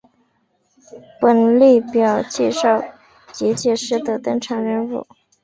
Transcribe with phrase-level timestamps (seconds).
[1.19, 2.83] 本列表介绍
[3.31, 5.05] 结界师的登场人物。